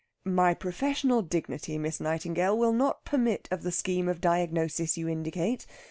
"My 0.25 0.55
professional 0.55 1.21
dignity, 1.21 1.77
Miss 1.77 1.99
Nightingale, 1.99 2.57
will 2.57 2.73
not 2.73 3.05
permit 3.05 3.47
of 3.51 3.61
the 3.61 3.71
scheme 3.71 4.09
of 4.09 4.19
diagnosis 4.19 4.97
you 4.97 5.07
indicate. 5.07 5.67